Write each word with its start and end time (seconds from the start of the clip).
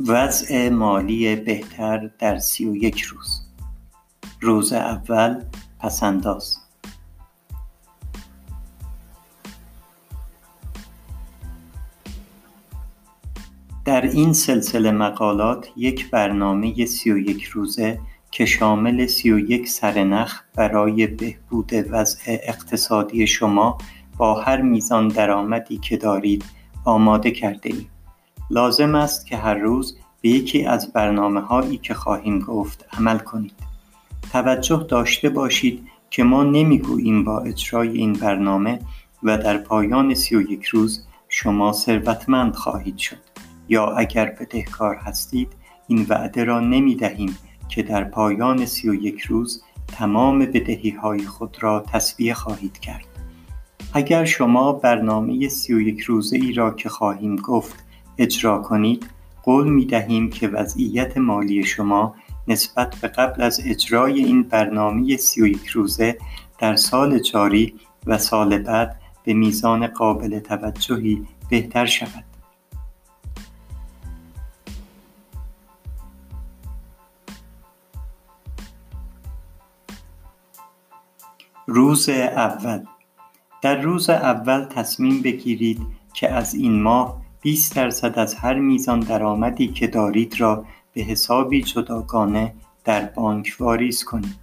وضع 0.00 0.68
مالی 0.68 1.36
بهتر 1.36 2.10
در 2.18 2.38
سی 2.38 2.64
و 2.64 2.76
یک 2.76 3.00
روز 3.00 3.42
روز 4.40 4.72
اول 4.72 5.44
پسنداز 5.80 6.58
در 13.84 14.00
این 14.00 14.32
سلسله 14.32 14.90
مقالات 14.90 15.68
یک 15.76 16.10
برنامه 16.10 16.86
سی 16.86 17.12
و 17.12 17.18
یک 17.18 17.44
روزه 17.44 18.00
که 18.30 18.44
شامل 18.44 19.06
سی 19.06 19.32
و 19.32 19.38
یک 19.38 19.68
سرنخ 19.68 20.40
برای 20.54 21.06
بهبود 21.06 21.72
وضع 21.90 22.20
اقتصادی 22.26 23.26
شما 23.26 23.78
با 24.16 24.40
هر 24.40 24.60
میزان 24.60 25.08
درآمدی 25.08 25.78
که 25.78 25.96
دارید 25.96 26.44
آماده 26.84 27.30
کرده 27.30 27.70
ایم. 27.70 27.91
لازم 28.52 28.94
است 28.94 29.26
که 29.26 29.36
هر 29.36 29.54
روز 29.54 29.96
به 30.20 30.28
یکی 30.28 30.64
از 30.64 30.92
برنامه 30.92 31.40
هایی 31.40 31.78
که 31.78 31.94
خواهیم 31.94 32.38
گفت 32.38 32.86
عمل 32.92 33.18
کنید. 33.18 33.54
توجه 34.32 34.86
داشته 34.88 35.28
باشید 35.28 35.88
که 36.10 36.24
ما 36.24 36.44
نمی‌گوییم 36.44 37.24
با 37.24 37.40
اجرای 37.40 37.88
این 37.88 38.12
برنامه 38.12 38.78
و 39.22 39.38
در 39.38 39.58
پایان 39.58 40.14
سی 40.14 40.36
و 40.36 40.40
یک 40.52 40.64
روز 40.64 41.06
شما 41.28 41.72
ثروتمند 41.72 42.54
خواهید 42.54 42.98
شد 42.98 43.18
یا 43.68 43.86
اگر 43.86 44.26
بدهکار 44.40 44.96
هستید 44.96 45.48
این 45.88 46.06
وعده 46.08 46.44
را 46.44 46.60
نمی 46.60 46.94
دهیم 46.94 47.38
که 47.68 47.82
در 47.82 48.04
پایان 48.04 48.66
سی 48.66 48.88
و 48.88 48.94
یک 48.94 49.20
روز 49.20 49.62
تمام 49.86 50.38
بدهی 50.38 50.90
های 50.90 51.26
خود 51.26 51.56
را 51.60 51.84
تصویه 51.92 52.34
خواهید 52.34 52.78
کرد. 52.78 53.06
اگر 53.92 54.24
شما 54.24 54.72
برنامه 54.72 55.48
سی 55.48 55.74
و 55.74 55.80
یک 55.80 56.00
روزه 56.00 56.36
ای 56.36 56.52
را 56.52 56.70
که 56.70 56.88
خواهیم 56.88 57.36
گفت 57.36 57.84
اجرا 58.22 58.58
کنید 58.58 59.06
قول 59.42 59.68
می 59.70 59.86
دهیم 59.86 60.30
که 60.30 60.48
وضعیت 60.48 61.16
مالی 61.16 61.64
شما 61.64 62.14
نسبت 62.48 62.96
به 62.96 63.08
قبل 63.08 63.42
از 63.42 63.60
اجرای 63.64 64.24
این 64.24 64.42
برنامه 64.42 65.16
سی 65.16 65.42
و 65.42 65.46
یک 65.46 65.66
روزه 65.66 66.18
در 66.58 66.76
سال 66.76 67.18
جاری 67.18 67.74
و 68.06 68.18
سال 68.18 68.58
بعد 68.58 68.96
به 69.24 69.34
میزان 69.34 69.86
قابل 69.86 70.38
توجهی 70.38 71.26
بهتر 71.50 71.86
شود. 71.86 72.24
روز 81.66 82.08
اول 82.08 82.84
در 83.62 83.80
روز 83.80 84.10
اول 84.10 84.64
تصمیم 84.64 85.22
بگیرید 85.22 85.80
که 86.14 86.32
از 86.32 86.54
این 86.54 86.82
ماه 86.82 87.21
20 87.42 87.76
درصد 87.76 88.18
از 88.18 88.34
هر 88.34 88.54
میزان 88.54 89.00
درآمدی 89.00 89.68
که 89.68 89.86
دارید 89.86 90.40
را 90.40 90.64
به 90.92 91.00
حسابی 91.00 91.62
جداگانه 91.62 92.54
در 92.84 93.04
بانک 93.04 93.56
واریز 93.60 94.04
کنید. 94.04 94.38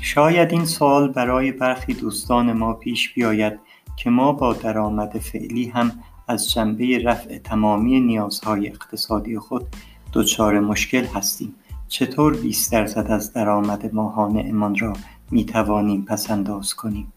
شاید 0.00 0.52
این 0.52 0.64
سوال 0.64 1.08
برای 1.08 1.52
برخی 1.52 1.94
دوستان 1.94 2.52
ما 2.52 2.72
پیش 2.72 3.14
بیاید 3.14 3.60
که 3.96 4.10
ما 4.10 4.32
با 4.32 4.52
درآمد 4.52 5.18
فعلی 5.18 5.68
هم 5.68 5.92
از 6.28 6.50
جنبه 6.50 6.98
رفع 7.04 7.38
تمامی 7.38 8.00
نیازهای 8.00 8.68
اقتصادی 8.68 9.38
خود 9.38 9.66
دچار 10.12 10.60
مشکل 10.60 11.04
هستیم. 11.04 11.54
چطور 11.88 12.36
20 12.36 12.72
درصد 12.72 13.10
از 13.10 13.32
درآمد 13.32 13.94
ماهانه 13.94 14.44
امان 14.48 14.76
را 14.78 14.92
می 15.30 15.44
توانیم 15.44 16.04
پسنداز 16.04 16.74
کنیم؟ 16.74 17.12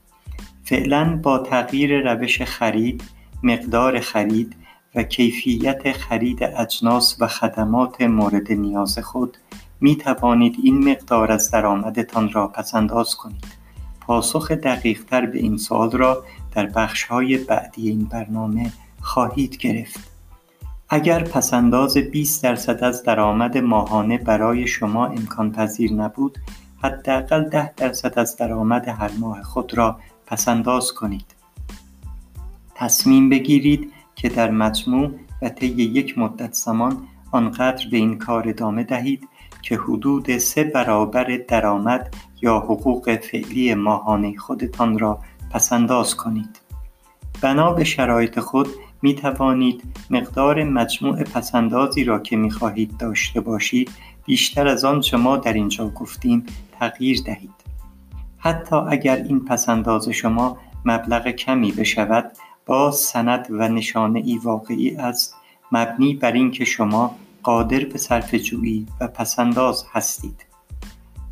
فعلا 0.63 1.19
با 1.23 1.39
تغییر 1.39 2.13
روش 2.13 2.41
خرید، 2.41 3.03
مقدار 3.43 3.99
خرید 3.99 4.55
و 4.95 5.03
کیفیت 5.03 5.91
خرید 5.91 6.43
اجناس 6.43 7.17
و 7.19 7.27
خدمات 7.27 8.01
مورد 8.01 8.51
نیاز 8.51 8.99
خود 8.99 9.37
می 9.81 9.95
توانید 9.95 10.55
این 10.63 10.89
مقدار 10.91 11.31
از 11.31 11.51
درآمدتان 11.51 12.31
را 12.31 12.47
پسنداز 12.47 13.15
کنید. 13.15 13.45
پاسخ 14.01 14.51
دقیقتر 14.51 15.25
به 15.25 15.39
این 15.39 15.57
سوال 15.57 15.91
را 15.91 16.23
در 16.51 16.65
بخش 16.65 17.03
های 17.03 17.37
بعدی 17.37 17.89
این 17.89 18.05
برنامه 18.05 18.71
خواهید 19.01 19.57
گرفت. 19.57 20.11
اگر 20.89 21.23
پسنداز 21.23 21.97
20 21.97 22.43
درصد 22.43 22.83
از 22.83 23.03
درآمد 23.03 23.57
ماهانه 23.57 24.17
برای 24.17 24.67
شما 24.67 25.05
امکان 25.05 25.51
پذیر 25.51 25.93
نبود، 25.93 26.37
حداقل 26.83 27.49
10 27.49 27.73
درصد 27.77 28.19
از 28.19 28.37
درآمد 28.37 28.87
هر 28.87 29.11
ماه 29.19 29.43
خود 29.43 29.77
را 29.77 29.99
پسنداز 30.25 30.91
کنید. 30.91 31.25
تصمیم 32.75 33.29
بگیرید 33.29 33.91
که 34.21 34.29
در 34.29 34.51
مجموع 34.51 35.11
و 35.41 35.49
طی 35.49 35.67
یک 35.67 36.17
مدت 36.17 36.53
زمان 36.53 37.07
آنقدر 37.31 37.85
به 37.91 37.97
این 37.97 38.17
کار 38.17 38.49
ادامه 38.49 38.83
دهید 38.83 39.27
که 39.61 39.75
حدود 39.77 40.37
سه 40.37 40.63
برابر 40.63 41.39
درآمد 41.47 42.15
یا 42.41 42.59
حقوق 42.59 43.15
فعلی 43.15 43.73
ماهانه 43.73 44.37
خودتان 44.37 44.99
را 44.99 45.19
پسنداز 45.51 46.15
کنید. 46.15 46.59
بنا 47.41 47.73
به 47.73 47.83
شرایط 47.83 48.39
خود 48.39 48.67
می 49.01 49.15
توانید 49.15 49.83
مقدار 50.09 50.63
مجموع 50.63 51.23
پسندازی 51.23 52.03
را 52.03 52.19
که 52.19 52.35
می 52.37 52.51
خواهید 52.51 52.97
داشته 52.97 53.41
باشید 53.41 53.91
بیشتر 54.25 54.67
از 54.67 54.85
آنچه 54.85 55.17
ما 55.17 55.37
در 55.37 55.53
اینجا 55.53 55.89
گفتیم 55.89 56.45
تغییر 56.79 57.21
دهید. 57.25 57.53
حتی 58.37 58.75
اگر 58.75 59.15
این 59.15 59.45
پسنداز 59.45 60.09
شما 60.09 60.57
مبلغ 60.85 61.27
کمی 61.27 61.71
بشود 61.71 62.31
باز 62.65 62.95
سند 62.95 63.47
و 63.49 63.67
نشانه 63.67 64.19
ای 64.25 64.37
واقعی 64.37 64.95
است 64.95 65.35
مبنی 65.71 66.13
بر 66.13 66.31
اینکه 66.31 66.65
شما 66.65 67.15
قادر 67.43 67.79
به 67.85 67.97
صرف 67.97 68.35
جویی 68.35 68.87
و 68.99 69.07
پسنداز 69.07 69.85
هستید 69.91 70.45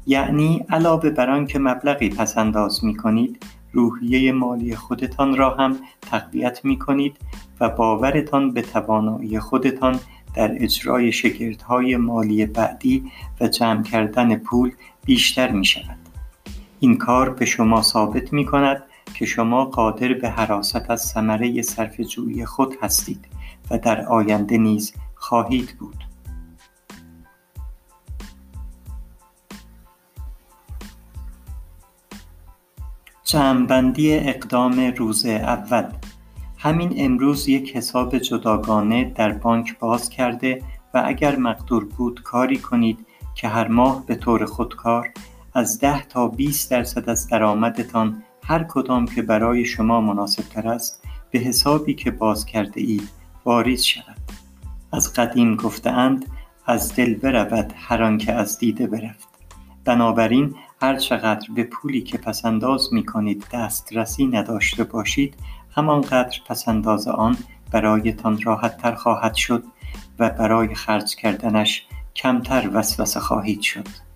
یعنی 0.07 0.65
علاوه 0.69 1.09
بر 1.09 1.29
آنکه 1.29 1.59
مبلغی 1.59 2.09
پسنداز 2.09 2.85
می 2.85 2.97
کنید 2.97 3.43
روحیه 3.71 4.31
مالی 4.31 4.75
خودتان 4.75 5.37
را 5.37 5.55
هم 5.55 5.75
تقویت 6.01 6.65
می 6.65 6.79
کنید 6.79 7.17
و 7.59 7.69
باورتان 7.69 8.51
به 8.51 8.61
توانایی 8.61 9.39
خودتان 9.39 9.99
در 10.35 10.51
اجرای 10.63 11.11
شگردهای 11.11 11.97
مالی 11.97 12.45
بعدی 12.45 13.11
و 13.41 13.47
جمع 13.47 13.83
کردن 13.83 14.35
پول 14.35 14.71
بیشتر 15.05 15.51
می 15.51 15.65
شود. 15.65 15.97
این 16.79 16.97
کار 16.97 17.29
به 17.29 17.45
شما 17.45 17.81
ثابت 17.81 18.33
می 18.33 18.45
کند 18.45 18.83
که 19.13 19.25
شما 19.25 19.65
قادر 19.65 20.13
به 20.13 20.29
حراست 20.29 20.89
از 20.91 21.01
ثمره 21.01 21.61
جویی 22.09 22.45
خود 22.45 22.75
هستید 22.81 23.25
و 23.71 23.77
در 23.77 24.05
آینده 24.05 24.57
نیز 24.57 24.93
خواهید 25.15 25.75
بود. 25.79 26.03
جمعبندی 33.23 34.17
اقدام 34.17 34.79
روز 34.97 35.25
اول 35.25 35.85
همین 36.57 36.93
امروز 36.97 37.47
یک 37.47 37.75
حساب 37.75 38.17
جداگانه 38.17 39.13
در 39.15 39.31
بانک 39.31 39.79
باز 39.79 40.09
کرده 40.09 40.61
و 40.93 41.03
اگر 41.05 41.35
مقدور 41.35 41.85
بود 41.85 42.23
کاری 42.23 42.57
کنید 42.57 43.05
که 43.35 43.47
هر 43.47 43.67
ماه 43.67 44.05
به 44.05 44.15
طور 44.15 44.45
خودکار 44.45 45.11
از 45.53 45.79
ده 45.79 46.03
تا 46.03 46.27
20 46.27 46.71
درصد 46.71 47.09
از 47.09 47.27
درآمدتان 47.27 48.23
هر 48.49 48.63
کدام 48.63 49.05
که 49.05 49.21
برای 49.21 49.65
شما 49.65 50.01
مناسب 50.01 50.43
تر 50.43 50.67
است 50.67 51.03
به 51.31 51.39
حسابی 51.39 51.93
که 51.93 52.11
باز 52.11 52.45
کرده 52.45 52.81
اید 52.81 53.09
واریز 53.45 53.83
شود. 53.83 54.17
از 54.91 55.13
قدیم 55.13 55.55
گفتهاند 55.55 56.25
از 56.65 56.95
دل 56.95 57.13
برود 57.13 57.73
هر 57.75 58.17
که 58.17 58.33
از 58.33 58.59
دیده 58.59 58.87
برفت. 58.87 59.27
بنابراین 59.85 60.55
هر 60.81 60.97
چقدر 60.97 61.47
به 61.55 61.63
پولی 61.63 62.01
که 62.01 62.17
پسنداز 62.17 62.93
می 62.93 63.05
کنید 63.05 63.45
دسترسی 63.53 64.27
نداشته 64.27 64.83
باشید 64.83 65.35
همانقدر 65.71 66.39
پسنداز 66.47 67.07
آن 67.07 67.37
برایتان 67.71 68.41
راحت 68.41 68.77
تر 68.77 68.95
خواهد 68.95 69.35
شد 69.35 69.63
و 70.19 70.29
برای 70.29 70.75
خرج 70.75 71.15
کردنش 71.15 71.85
کمتر 72.15 72.69
وسوسه 72.73 73.19
خواهید 73.19 73.61
شد. 73.61 74.08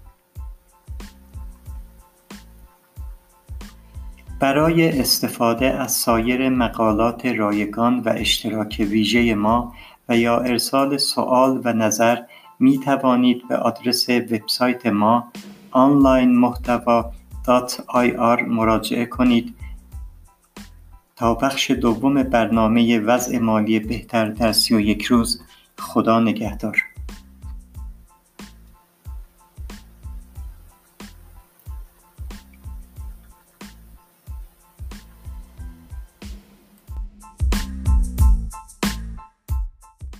برای 4.43 4.99
استفاده 4.99 5.65
از 5.65 5.91
سایر 5.91 6.49
مقالات 6.49 7.25
رایگان 7.25 7.99
و 7.99 8.13
اشتراک 8.15 8.87
ویژه 8.89 9.35
ما 9.35 9.73
و 10.09 10.17
یا 10.17 10.39
ارسال 10.39 10.97
سوال 10.97 11.61
و 11.63 11.73
نظر 11.73 12.17
می 12.59 12.79
توانید 12.79 13.47
به 13.47 13.57
آدرس 13.57 14.09
وبسایت 14.09 14.85
ما 14.85 15.31
onlinemحتوا.ir 15.73 18.41
مراجعه 18.47 19.05
کنید. 19.05 19.55
تا 21.15 21.33
بخش 21.33 21.71
دوم 21.71 22.23
برنامه 22.23 22.99
وضع 22.99 23.39
مالی 23.39 23.79
بهتر 23.79 24.29
در 24.29 24.51
سی 24.51 24.75
و 24.75 24.79
یک 24.79 25.03
روز 25.03 25.41
خدا 25.79 26.19
نگهدار. 26.19 26.92